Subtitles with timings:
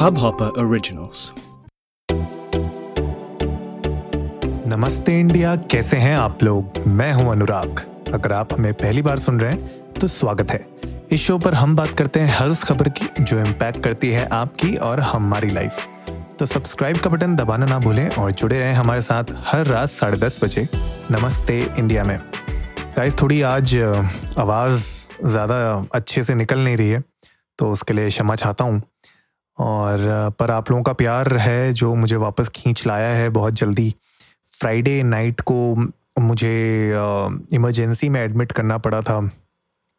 [0.00, 1.22] Hubhopper Originals.
[4.66, 6.78] नमस्ते India, कैसे हैं आप लोग?
[6.86, 7.80] मैं हूँ अनुराग।
[8.14, 10.64] अगर आप हमें पहली बार सुन रहे हैं तो स्वागत है।
[11.12, 14.26] इस शो पर हम बात करते हैं हर उस खबर की जो इम्पैक्ट करती है
[14.32, 15.86] आपकी और हमारी लाइफ
[16.38, 20.18] तो सब्सक्राइब का बटन दबाना ना भूलें और जुड़े रहें हमारे साथ हर रात साढ़े
[20.18, 20.68] दस बजे।
[21.10, 22.18] नमस्ते इंडिया में।
[22.96, 23.76] गाइस थोड़ी आज
[24.38, 24.86] आवाज़
[25.26, 27.02] ज़्यादा अच्छे से निकल नहीं रही है
[27.58, 28.82] तो उसके लिए क्षमा चाहता हूँ।
[29.60, 29.98] और
[30.38, 33.94] पर आप लोगों का प्यार है जो मुझे वापस खींच लाया है बहुत जल्दी।
[34.52, 35.74] फ्राइडे नाइट को
[36.20, 36.54] मुझे
[37.54, 39.20] इमरजेंसी में एडमिट करना पड़ा था।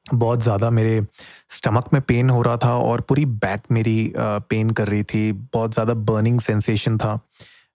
[0.06, 1.02] बहुत ज़्यादा मेरे
[1.52, 5.73] स्टमक में पेन हो रहा था और पूरी बैक मेरी पेन कर रही थी। बहुत
[5.73, 7.20] ज़्यादा बर्निंग सेंसेशन था।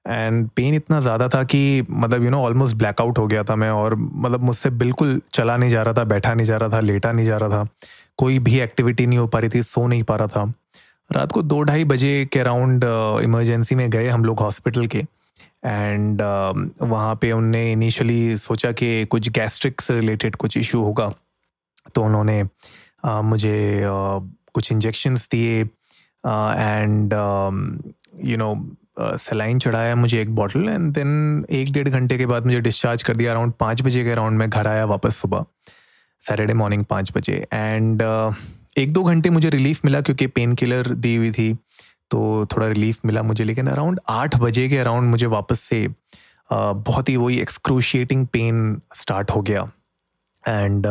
[0.05, 3.71] एंड पेन इतना ज़्यादा था कि मतलब यू नो ऑलमोस्ट ब्लैकआउट हो गया था मैं
[3.71, 7.13] और मतलब मुझसे बिल्कुल चला नहीं जा रहा था, बैठा नहीं जा रहा था, लेटा
[7.13, 7.69] नहीं जा रहा था।
[8.19, 10.53] कोई भी एक्टिविटी नहीं हो पा रही थी, सो नहीं पा रहा था।
[11.11, 12.85] रात को दो ढाई बजे के अराउंड
[13.25, 14.99] इमरजेंसी में गए हम लोग हॉस्पिटल के।
[15.65, 21.09] एंड uh, वहाँ पे उनने इनिशियली सोचा कि कुछ गैस्ट्रिक से रिलेटेड कुछ इशू होगा।
[21.95, 27.13] तो उन्होंने uh, मुझे uh, कुछ इंजेक्शन्स दिए। एंड
[28.25, 28.55] यू नो
[28.99, 33.17] सलाइन चढ़ाया मुझे एक बॉटल एंड देन एक डेढ़ घंटे के बाद मुझे डिस्चार्ज कर
[33.17, 35.45] दिया। अराउंड पाँच बजे के अराउंड मैं घर आया वापस सुबह।
[36.23, 38.03] सैटरडे मॉर्निंग पाँच बजे। एंड
[38.77, 41.53] एक दो घंटे मुझे रिलीफ मिला क्योंकि पेन किलर दी हुई थी
[42.11, 45.87] तो थोड़ा रिलीफ मिला मुझे। लेकिन अराउंड आठ बजे के अराउंड मुझे वापस से
[46.51, 49.63] बहुत ही वही एक्सक्रूशिएटिंग पेन स्टार्ट हो गया।
[50.45, 50.87] एंड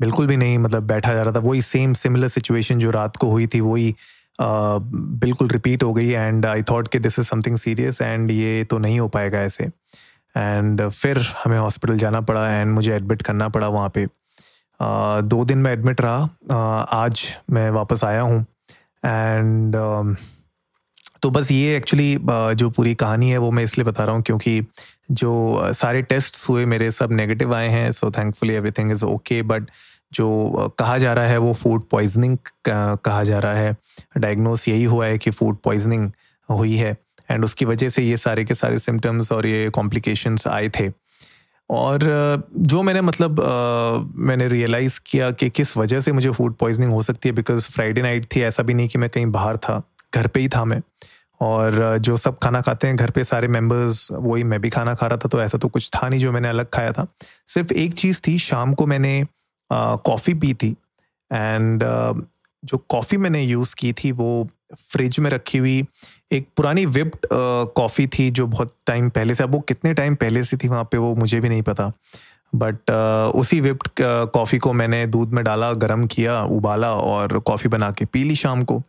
[0.00, 3.30] बिल्कुल भी नहीं मतलब बैठा जा रहा था। वही सेम सिमिलर सिचुएशन जो रात को
[3.30, 3.94] हुई थी, वही
[4.40, 8.78] बिल्कुल रिपीट हो गई। एंड आई थॉट कि this is something serious and ये तो
[8.78, 9.64] नहीं हो पाएगा ऐसे।
[10.34, 14.06] एंड फिर हमें हॉस्पिटल जाना पड़ा एंड मुझे एडमिट करना पड़ा वहाँ पे।
[14.80, 18.40] दो दिन में एडमिट रहा। आज मैं वापस आया हूँ।
[19.04, 19.76] एंड
[21.22, 22.16] तो बस ये एक्चुअली
[22.56, 24.62] जो पूरी कहानी है वो मैं इसलिए बता रहा हूँ क्योंकि
[25.10, 29.70] जो सारे टेस्ट हुए, मेरे सब नेगेटिव आए हैं so thankfully everything is okay but
[30.12, 33.76] जो कहा जा रहा है वो फ़ूड पॉइजनिंग कहा जा रहा है।
[34.18, 36.10] डायग्नोस यही हुआ है कि फ़ूड पॉइजनिंग
[36.48, 36.96] हुई है।
[37.30, 40.88] एंड उसकी वजह से ये सारे के सारे सिम्टम्स और ये कॉम्प्लिकेशंस आए थे।
[41.70, 42.00] और
[42.56, 43.40] जो मैंने मतलब
[44.16, 48.02] मैंने रियलाइज़ किया कि किस वजह से मुझे फ़ूड पॉइजनिंग हो सकती है बिकॉज़ फ्राइडे
[48.02, 49.82] नाइट थी, ऐसा भी नहीं कि मैं कहीं बाहर था,
[50.14, 50.80] घर पे ही था मैं।
[51.40, 55.06] और जो सब खाना खाते हैं घर पे सारे मेंबर्स वही मैं भी खाना खा
[55.06, 57.06] रहा था तो ऐसा तो कुछ था नहीं जो मैंने अलग खाया था।
[57.48, 59.24] सिर्फ़ एक चीज़ थी, शाम को मैंने
[59.70, 60.70] कॉफ़ी पी थी
[61.30, 61.84] एंड
[62.62, 64.48] जो कॉफ़ी मैंने यूज़ की थी, वो
[64.90, 65.82] फ्रिज में रखी हुई
[66.32, 67.26] एक पुरानी विप्ड
[67.76, 70.84] कॉफ़ी थी जो बहुत टाइम पहले से अब वो कितने टाइम पहले से थी वहाँ
[70.84, 71.92] पे वो मुझे भी नहीं पता।
[72.54, 73.88] बट uh, उसी विप्ड
[74.34, 78.34] कॉफ़ी को मैंने दूध में डाला गर्म किया उबाला और कॉफ़ी बना के पी ली
[78.36, 78.82] शाम को।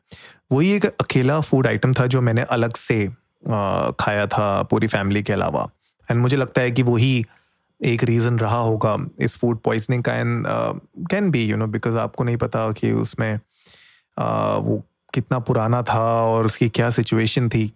[0.52, 5.24] वही एक अकेला फ़ूड आइटम था जो मैंने अलग से uh, खाया था पूरी फैमिली
[5.24, 5.68] के अलावा।
[6.12, 7.26] एंड मुझे लगता है कि वही
[7.82, 10.46] एक रीज़न रहा होगा इस फ़ूड पॉइजनिंग का। And
[11.12, 14.84] can be you know because आपको नहीं पता कि उसमें uh, वो
[15.16, 17.72] कितना पुराना था और उसकी क्या सिचुएशन थी।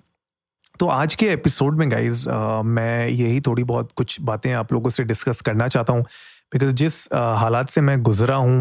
[0.79, 2.27] तो आज के एपिसोड में गाइज़
[2.65, 6.03] मैं यही थोड़ी बहुत कुछ बातें आप लोगों से डिस्कस करना चाहता हूँ।
[6.53, 8.59] बिकॉज़ जिस हालात से मैं गुजरा हूँ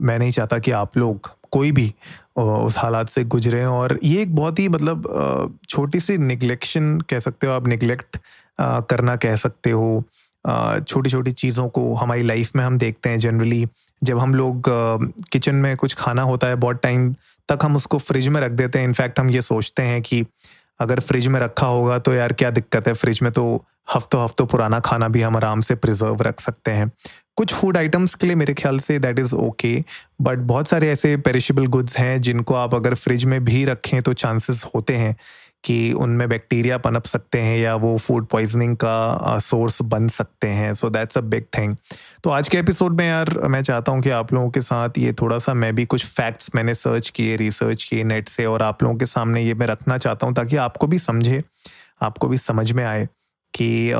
[0.00, 1.92] मैं नहीं चाहता कि आप लोग कोई भी
[2.36, 7.46] उस हालात से गुजरे और ये एक बहुत ही मतलब छोटी सी निगलेक्शन कह सकते
[7.46, 8.16] हो आप निगलेक्ट
[8.60, 10.04] करना कह सकते हो।
[10.80, 13.66] छोटी छोटी चीज़ों को हमारी लाइफ में हम देखते हैं जनरली
[14.02, 14.68] जब हम लोग
[15.32, 17.14] किचन में कुछ खाना होता है, बहुत टाइम
[17.48, 20.24] तक हम उसको फ्रिज में रख देते हैं। इनफैक्ट हम ये सोचते हैं कि
[20.80, 22.94] अगर फ्रिज में रखा होगा तो यार क्या दिक्कत है?
[22.94, 23.64] फ्रिज में तो
[23.94, 26.90] हफ्तों हफ्तों पुराना खाना भी हम आराम से प्रिजर्व रख सकते हैं।
[27.36, 29.74] कुछ फ़ूड आइटम्स के लिए मेरे ख्याल say that is okay
[30.22, 34.12] but बहुत सारे ऐसे पेरिशेबल गुड्स हैं जिनको आप अगर फ्रिज में भी रखें तो
[34.14, 35.14] चांसेस होते हैं।
[35.66, 40.72] कि उनमें बैक्टीरिया पनप सकते हैं या वो फ़ूड पॉइजनिंग का सोर्स बन सकते हैं।
[40.74, 41.76] So that's a big thing
[42.24, 45.12] तो आज के एपिसोड में यार, मैं चाहता हूँ कि आप लोगों के साथ ये
[45.12, 48.82] थोड़ा सा मैं भी कुछ फैक्ट्स मैंने सर्च किए रिसर्च किए नेट से और आप
[48.82, 51.42] लोगों के सामने ये मैं रखना चाहता हूँ ताकि आपको भी समझे,
[52.02, 53.08] आपको भी समझ में आए
[53.54, 53.92] कि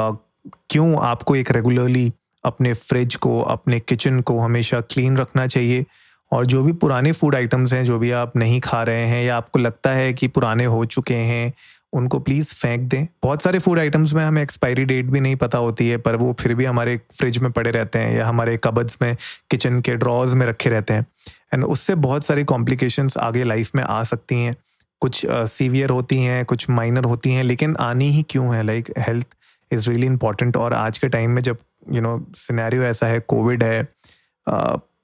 [0.71, 2.13] क्यों आपको एक रेगुलरली
[2.45, 5.85] अपने फ्रिज को, अपने किचन को हमेशा क्लीन रखना चाहिए।
[6.33, 9.37] और जो भी पुराने फ़ूड आइटम्स हैं जो भी आप नहीं खा रहे हैं या
[9.37, 11.53] आपको लगता है कि पुराने हो चुके हैं
[11.93, 15.59] उनको प्लीज़ फेंक दें। बहुत सारे फ़ूड आइटम्स में हमें एक्सपायरी डेट भी नहीं पता
[15.59, 18.99] होती है पर वो फिर भी हमारे फ्रिज में पड़े रहते हैं या हमारे कबड्स
[19.03, 19.17] में
[19.51, 21.07] किचन के ड्रॉज में रखे रहते हैं।
[21.55, 24.57] एंड उससे बहुत सारी कॉम्प्लिकेशंस आगे लाइफ में आ सकती हैं।
[25.01, 28.63] कुछ सीवियर uh, होती हैं कुछ माइनर होती हैं लेकिन आनी ही क्यों है?
[28.63, 29.27] Like health
[29.73, 31.59] is really important और आज के टाइम में जब
[31.93, 33.83] यू नो सिनेरियो ऐसा है कोविड है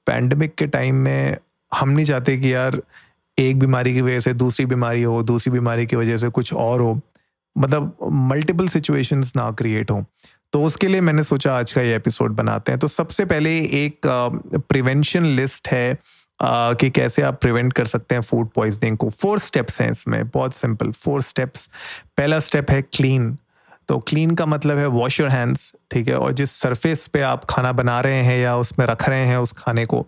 [0.07, 1.37] पैंडमिक के टाइम में
[1.75, 2.83] हम नहीं चाहते कि यार
[3.39, 6.81] एक बीमारी की वजह से दूसरी बीमारी हो दूसरी बीमारी की वजह से कुछ और
[6.81, 7.01] हो।
[7.59, 10.05] मतलब मल्टीपल सिचुएशंस ना क्रिएट हो।
[10.53, 13.99] तो उसके लिए मैंने सोचा आज का ये एपिसोड बनाते हैं। तो सबसे पहले एक
[14.69, 19.39] प्रिवेंशन लिस्ट है uh, कि कैसे आप प्रिवेंट कर सकते हैं फ़ूड पॉइजनिंग को। फोर
[19.39, 21.71] स्टेप्स हैं इसमें बहुत सिंपल फोर स्टेप्स
[22.17, 23.37] पहला स्टेप है क्लीन
[23.89, 26.19] तो क्लीन का मतलब है वॉश योर हैंड्स ठीक है?
[26.19, 29.53] और जिस सरफेस पे आप खाना बना रहे हैं या उसमें रख रहे हैं उस
[29.53, 30.03] खाने को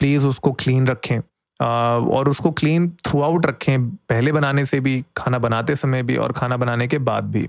[0.00, 1.18] प्लीज़ उसको क्लीन रखें।
[1.60, 6.32] और उसको क्लीन थ्रू आउट रखें, पहले बनाने से भी, खाना बनाते समय भी और
[6.32, 7.46] खाना बनाने के बाद भी।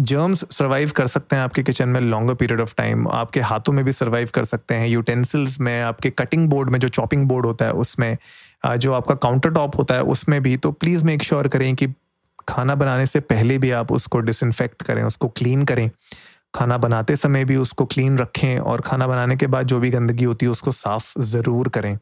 [0.00, 3.84] जर्म्स सर्वाइव कर सकते हैं आपके किचन में लॉन्गर पीरियड ऑफ़ टाइम आपके हाथों में
[3.84, 7.64] भी सर्वाइव कर सकते हैं यूटेंसिल्स में, आपके कटिंग बोर्ड में जो चॉपिंग बोर्ड होता
[7.64, 8.16] है उसमें
[8.66, 11.86] जो आपका काउंटर टॉप होता है उसमें भी तो प्लीज़ मेक श्योर करें कि
[12.48, 15.90] खाना बनाने से पहले भी आप उसको डिसइनफेक्ट करें, उसको क्लीन करें।
[16.54, 20.24] खाना बनाते समय भी उसको क्लीन रखें और खाना बनाने के बाद जो भी गंदगी
[20.24, 21.96] होती है उसको साफ़ ज़रूर करें।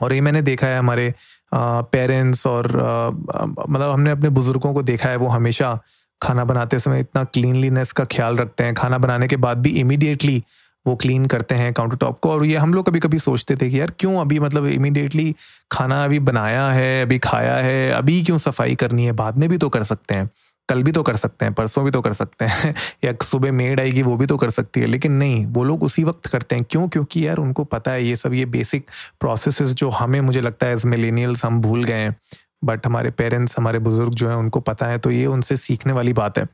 [0.00, 1.12] और ये मैंने देखा है हमारे
[1.54, 5.78] पेरेंट्स और मतलब हमने अपने बुज़ुर्गों को देखा है वो हमेशा
[6.20, 10.42] खाना बनाते समय इतना क्लीनलीनेस का ख्याल रखते हैं। खाना बनाने के बाद भी इमीडिएटली
[10.86, 13.70] वो क्लीन करते हैं काउंटर टॉप को। और ये हम लोग कभी कभी सोचते थे
[13.70, 15.36] कि यार, क्यों अभी मतलब इमीडिएटली
[15.72, 19.12] खाना अभी बनाया है, अभी खाया है, अभी क्यों सफ़ाई करनी है?
[19.12, 20.30] बाद में भी तो कर सकते हैं।
[20.68, 22.74] कल भी तो कर सकते हैं, परसों भी तो कर सकते हैं।
[23.04, 26.04] या सुबह मेड आएगी, वो भी तो कर सकती है। लेकिन नहीं, वो लोग उसी
[26.04, 26.88] वक्त करते हैं। क्यों?
[26.88, 28.86] क्योंकि यार, उनको पता है, ये सब ये बेसिक
[29.20, 32.16] प्रोसेस जो हमें मुझे लगता है एज मिलेनियल्स हम भूल गए हैं।
[32.64, 36.12] बट हमारे पेरेंट्स हमारे बुज़ुर्ग जो हैं, उनको पता है तो ये उनसे सीखने वाली
[36.12, 36.46] बात है।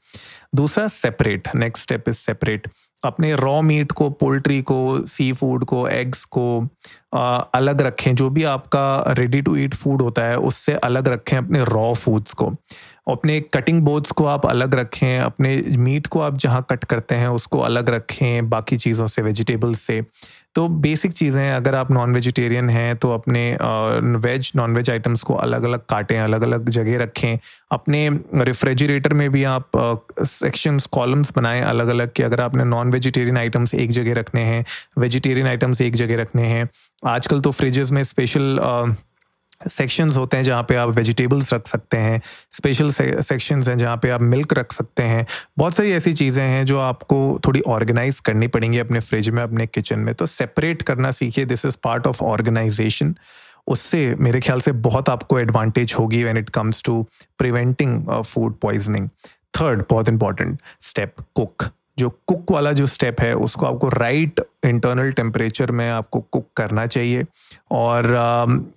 [0.54, 2.68] दूसरा separate next step is separate
[3.04, 6.68] अपने रॉ मीट को पोल्ट्री को सी फ़ूड को एग्स को
[7.14, 11.36] आ, अलग रखें। जो भी आपका रेडी टू ईट फ़ूड होता है उससे अलग रखें
[11.36, 12.54] अपने रॉ फूड्स को।
[13.08, 17.28] अपने कटिंग बोर्ड्स को आप अलग रखें अपने मीट को आप जहाँ कट करते हैं
[17.28, 20.04] उसको अलग रखें बाकी चीज़ों से वेजिटेबल्स से।
[20.54, 23.42] तो बेसिक चीज़ें हैं, अगर आप नॉन वेजिटेरियन हैं तो अपने
[24.18, 27.38] वेज नॉन वेज आइटम्स को अलग अलग काटें अलग अलग जगह रखें।
[27.72, 29.70] अपने रेफ्रिजरेटर में भी आप
[30.20, 34.64] सेक्शंस कॉलम्स बनाएँ अलग अलग कि अगर आपने नॉन वेजिटेरियन आइटम्स एक जगह रखने हैं
[34.98, 36.68] वेजिटेरियन आइटम्स एक जगह रखने हैं।
[37.02, 38.58] आजकल तो फ्रिजेस में स्पेशल
[39.60, 42.20] सेक्शंस होते हैं जहाँ पे आप वेजिटेबल्स रख सकते हैं
[42.52, 45.26] स्पेशल सेक्शंस हैं जहाँ पे आप मिल्क रख सकते हैं।
[45.58, 49.66] बहुत सारी ऐसी चीज़ें हैं जो आपको थोड़ी ऑर्गेनाइज करनी पड़ेंगी अपने फ्रिज में, अपने
[49.66, 53.14] किचन में। तो सेपरेट करना सीखिए this is part of organisation
[53.66, 57.02] उससे मेरे ख्याल से बहुत आपको एडवांटेज होगी when it comes to
[57.38, 59.08] preventing food poisoning
[59.54, 61.64] third बहुत इंपॉर्टेंट स्टेप कुक
[61.98, 66.86] जो कुक वाला जो स्टेप है उसको आपको राइट इंटरनल टेम्परेचर में आपको कुक करना
[66.86, 67.24] चाहिए।
[67.72, 68.12] और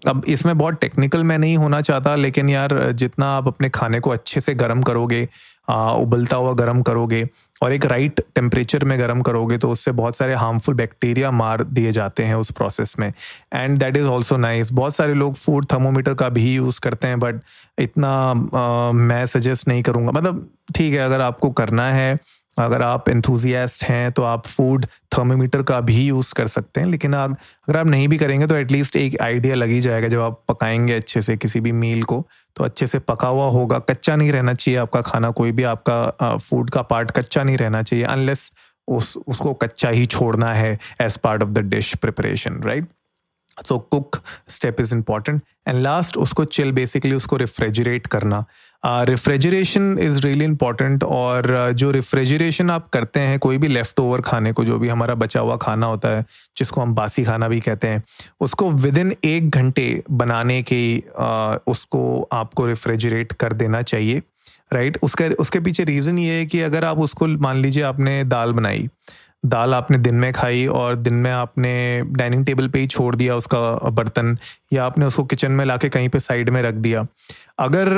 [0.07, 4.09] अब इसमें बहुत टेक्निकल मैं नहीं होना चाहता लेकिन यार जितना आप अपने खाने को
[4.09, 5.27] अच्छे से गर्म करोगे
[5.71, 7.27] उबलता हुआ गर्म करोगे
[7.61, 11.91] और एक राइट टेम्परेचर में गर्म करोगे तो उससे बहुत सारे हार्मफुल बैक्टीरिया मार दिए
[11.91, 13.11] जाते हैं उस प्रोसेस में।
[13.53, 17.19] And that is also nice बहुत सारे लोग फ़ूड थर्मोमीटर का भी यूज़ करते हैं
[17.19, 17.41] बट
[17.79, 18.09] इतना
[18.55, 22.17] आ, मैं सजेस्ट नहीं करूँगा। मतलब ठीक है अगर आपको करना है
[22.63, 24.85] अगर आप एंथुजियास्ट हैं तो आप फ़ूड
[25.17, 27.31] थर्मोमीटर का भी यूज़ कर सकते हैं, लेकिन आप
[27.67, 30.95] अगर आप नहीं भी करेंगे तो एटलीस्ट एक आइडिया लग ही जाएगा जब आप पकाएँगे
[30.95, 32.25] अच्छे से किसी भी मील को
[32.55, 36.37] तो अच्छे से पका हुआ होगा, कच्चा नहीं रहना चाहिए आपका खाना, कोई भी आपका
[36.37, 38.51] फ़ूड का पार्ट कच्चा नहीं रहना चाहिए अनलेस
[38.87, 42.87] उस, उसको कच्चा ही छोड़ना है as part of the dish preparation right
[43.67, 44.17] so cook
[44.49, 48.43] step is important and last उसको चिल बेसिकली उसको रेफ्रिजरेट करना।
[48.85, 54.21] रेफ्रिजरेशन इज़ रियली इंपॉर्टेंट और uh, जो रेफ्रिजरेशन आप करते हैं कोई भी लेफ़्ट ओवर
[54.21, 56.25] खाने को जो भी हमारा बचा हुआ खाना होता है
[56.57, 58.03] जिसको हम बासी खाना भी कहते हैं
[58.39, 64.21] उसको विद इन एक घंटे बनाने के uh, उसको आपको रेफ्रिजरेट कर देना चाहिए
[64.73, 64.97] राइट?
[65.03, 68.89] उसका उसके पीछे रीज़न ये है कि अगर आप उसको मान लीजिए आपने दाल बनाई
[69.43, 71.71] दाल आपने दिन में खाई और दिन में आपने
[72.07, 74.37] डाइनिंग टेबल पे ही छोड़ दिया उसका बर्तन
[74.73, 77.05] या आपने उसको किचन में लाके कहीं पे साइड में रख दिया।
[77.59, 77.89] अगर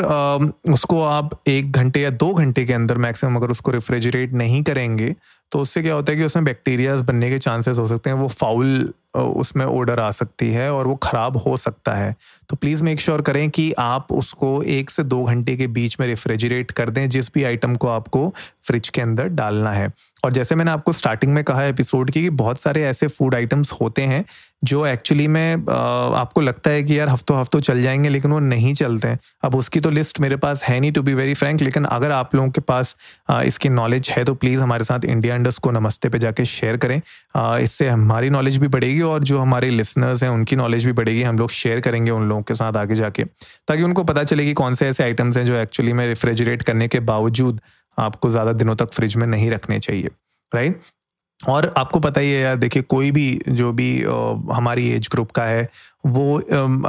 [0.73, 5.15] उसको आप एक घंटे या दो घंटे के अंदर मैक्सिमम अगर उसको रेफ्रिजरेट नहीं करेंगे
[5.51, 8.27] तो उससे क्या होता है कि उसमें बैक्टीरियाज बनने के चांसेस हो सकते हैं, वो
[8.27, 12.15] फाउल उसमें ऑर्डर आ सकती है और वो ख़राब हो सकता है।
[12.49, 16.07] तो प्लीज़ मेक श्योर करें कि आप उसको एक से दो घंटे के बीच में
[16.07, 19.91] रेफ्रिजरेट कर दें, जिस भी आइटम को आपको फ्रिज के अंदर डालना है।
[20.23, 23.71] और जैसे मैंने आपको स्टार्टिंग में कहा एपिसोड की कि बहुत सारे ऐसे फ़ूड आइटम्स
[23.71, 24.25] होते हैं
[24.63, 28.73] जो एक्चुअली में आपको लगता है कि यार हफ्तों हफ्तों चल जाएँगे, लेकिन वो नहीं
[28.73, 31.85] चलते हैं। अब उसकी तो लिस्ट मेरे पास है नहीं टू बी वेरी फ्रैंक लेकिन
[31.85, 32.95] अगर आप लोगों के पास
[33.31, 37.01] इसकी नॉलेज है तो प्लीज़ हमारे साथ इंडिया इंडस को नमस्ते पे जाके शेयर करें।
[37.61, 41.37] इससे हमारी नॉलेज भी बढ़ेगी और जो हमारे लिसनर्स हैं, उनकी नॉलेज भी बढ़ेगी। हम
[41.37, 44.73] लोग शेयर करेंगे उन लोगों के साथ आगे जाके, ताकि उनको पता चले कि कौन
[44.73, 47.61] से ऐसे आइटम्स हैं, जो एक्चुअली में रेफ्रिजरेट करने के बावजूद
[47.97, 50.09] आपको ज़्यादा दिनों तक फ्रिज में नहीं रखने चाहिए।
[50.51, 50.81] राइट
[51.49, 53.89] और आपको पता ही है यार, देखिए, कोई भी जो भी
[54.53, 55.69] हमारी एज ग्रुप का है,
[56.05, 56.37] वो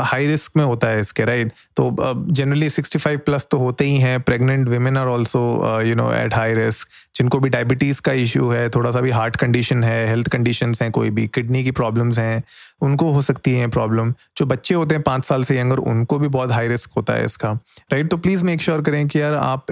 [0.00, 1.90] हाई रिस्क में होता है इसके राइट तो
[2.30, 6.34] जनरली सिक्सटी फाइव प्लस तो होते ही हैं। Pregnant women are also you know at
[6.34, 10.28] high risk जिनको भी डायबिटीज़ का इश्यू है, थोड़ा सा भी हार्ट कंडीशन है हेल्थ
[10.28, 12.42] कंडीशन हैं कोई भी किडनी की प्रॉब्लम्स हैं,
[12.82, 16.28] उनको हो सकती है प्रॉब्लम जो बच्चे होते हैं पाँच साल से यंगर उनको भी
[16.28, 17.52] बहुत हाई रिस्क होता है इसका
[17.92, 19.70] राइट तो प्लीज़ मेक श्योर करें कि यार आप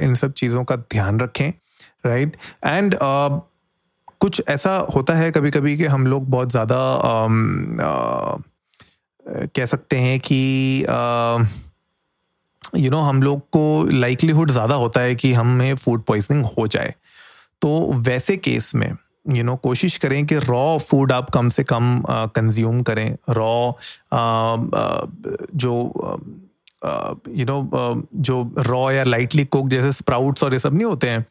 [0.00, 1.50] इन सब चीज़ों का ध्यान रखें
[2.06, 2.94] राइट एंड
[4.20, 6.78] कुछ ऐसा होता है कभी कभी कि हम लोग बहुत ज़्यादा
[9.56, 10.84] कह सकते हैं कि
[12.76, 16.66] यू नो know, हम लोग को लाइकलीहुड ज़्यादा होता है कि हमें फ़ूड पॉइजनिंग हो
[16.66, 16.94] जाए।
[17.62, 21.64] तो वैसे केस में यू you नो कोशिश करें कि रॉ फ़ूड आप कम से
[21.64, 23.72] कम कंज्यूम करें। रॉ
[25.54, 25.92] जो
[26.82, 31.24] यू नो जो रॉ या लाइटली कुक जैसे स्प्राउट्स और ये सब नहीं होते हैं,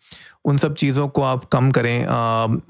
[0.46, 2.06] उन सब चीज़ों को आप कम करें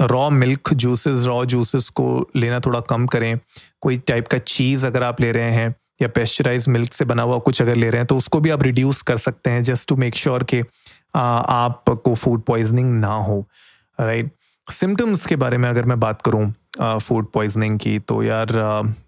[0.07, 3.39] raw milk juices raw juices को लेना थोड़ा कम करें।
[3.81, 7.37] कोई टाइप का चीज़ अगर आप ले रहे हैं या पेस्चराइज मिल्क से बना हुआ
[7.39, 9.95] कुछ अगर ले रहे हैं तो उसको भी आप रिड्यूस कर सकते हैं जस्ट टू
[9.95, 10.61] मेक श्योर कि
[11.15, 13.45] आपको फ़ूड पॉइजनिंग ना हो
[13.99, 14.31] राइट
[14.67, 18.51] सिम्टम्स के बारे में अगर मैं बात करूँ फ़ूड पॉइजनिंग की तो यार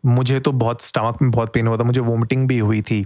[0.06, 3.06] मुझे तो बहुत स्टमक में बहुत पेन हुआ था, मुझे वोमिटिंग भी हुई थी।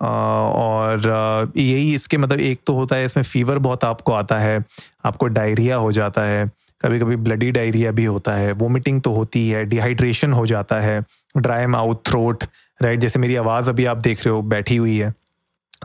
[0.00, 4.62] और यही इसके मतलब एक तो होता है, इसमें फीवर बहुत आपको आता है,
[5.04, 9.48] आपको डायरिया हो जाता है कभी कभी ब्लडी डायरिया भी होता है वोमिटिंग तो होती
[9.48, 11.00] है डिहाइड्रेशन हो जाता है
[11.36, 12.44] ड्राई माउथ थ्रोट
[12.80, 15.10] राइट जैसे मेरी आवाज़ अभी आप देख रहे हो, बैठी हुई है,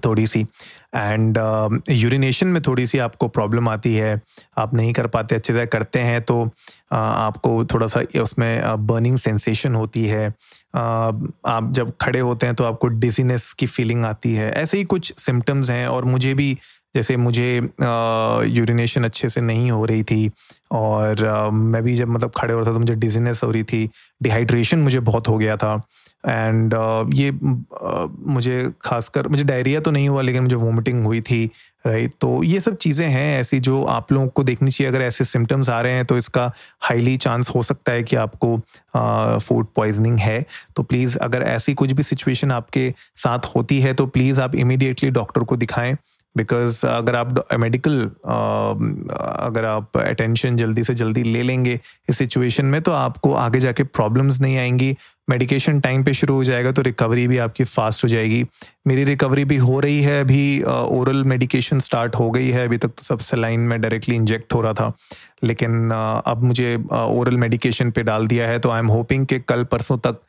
[0.06, 0.46] थोड़ी सी।
[0.96, 1.38] एंड
[1.89, 4.22] यूरिनेशन uh, में थोड़ी सी आपको प्रॉब्लम आती है
[4.58, 6.51] आप नहीं कर पाते अच्छे से करते हैं तो uh,
[6.93, 10.27] आपको थोड़ा सा उसमें बर्निंग uh, सेंसेशन होती है।
[10.75, 15.13] आप जब खड़े होते हैं तो आपको डिजीनेस की फीलिंग आती है। ऐसे ही कुछ
[15.17, 16.58] सिम्टम्स हैं और मुझे भी
[16.96, 17.55] जैसे मुझे
[18.50, 20.31] यूरिनेशन अच्छे से नहीं हो रही थी
[20.72, 23.89] और मैं भी जब मतलब खड़े हो रहा था तो मुझे डिजीनेस हो रही थी
[24.24, 25.75] डिहाइड्रेशन मुझे बहुत हो गया था।
[26.27, 31.21] एंड uh, ये uh, मुझे खासकर मुझे डायरिया तो नहीं हुआ लेकिन मुझे वोमिटिंग हुई
[31.21, 31.45] थी
[31.85, 35.25] राइट तो ये सब चीज़ें हैं ऐसी जो आप लोगों को देखनी चाहिए। अगर ऐसे
[35.25, 39.73] सिम्टम्स आ रहे हैं तो इसका हाईली चांस हो सकता है कि आपको फ़ूड uh,
[39.75, 40.45] पॉइजनिंग है।
[40.75, 45.09] तो प्लीज़ अगर ऐसी कुछ भी सिचुएशन आपके साथ होती है तो प्लीज़ आप इमीडिएटली
[45.11, 45.97] डॉक्टर को दिखाएँ।
[46.35, 52.81] बिकॉज़ अगर आप मेडिकल अगर आप अटेंशन जल्दी से जल्दी ले लेंगे इस सिचुएशन में
[52.81, 54.95] तो आपको आगे जाके प्रॉब्लम्स नहीं आएँगी।
[55.29, 58.43] मेडिकेशन टाइम पे शुरू हो जाएगा तो रिकवरी भी आपकी फास्ट हो जाएगी।
[58.88, 62.88] मेरी रिकवरी भी हो रही है अभी ओरल मेडिकेशन स्टार्ट हो गई है अभी तक
[62.88, 64.91] तो सब सलाइन में डायरेक्टली इंजेक्ट हो रहा था।
[65.43, 65.91] लेकिन
[66.25, 69.98] अब मुझे ओरल मेडिकेशन पे डाल दिया है तो आई एम होपिंग कि कल परसों
[69.98, 70.21] तक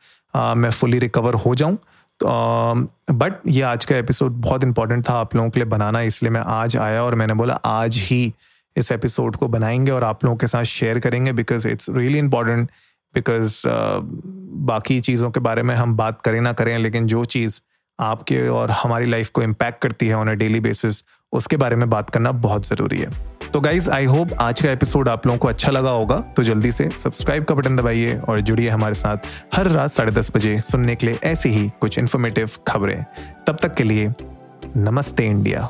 [0.57, 1.77] मैं फुली रिकवर हो जाऊँ।
[2.21, 6.31] बट um, ये आज का एपिसोड बहुत इंपॉर्टेंट था आप लोगों के लिए बनाना इसलिए
[6.31, 8.33] मैं आज आया और मैंने बोला आज ही
[8.77, 12.69] इस एपिसोड को बनाएँगे और आप लोगों के साथ शेयर करेंगे because it's really important
[13.15, 13.61] because
[14.67, 17.59] बाकी चीज़ों के बारे में हम बात करें ना करें, लेकिन जो चीज़
[17.99, 21.03] आपके और हमारी लाइफ को इम्पैक्ट करती है ऑन अ डेली बेसिस
[21.33, 23.09] उसके बारे में बात करना बहुत ज़रूरी है।
[23.53, 26.71] तो गाइज़ आई होप आज का एपिसोड आप लोगों को अच्छा लगा होगा तो जल्दी
[26.71, 30.95] से सब्सक्राइब का बटन दबाइए और जुड़िए हमारे साथ हर रात साढ़े दस बजे सुनने
[30.95, 33.03] के लिए ऐसी ही कुछ इन्फॉर्मेटिव खबरें।
[33.47, 34.13] तब तक के लिए
[34.77, 35.69] नमस्ते इंडिया।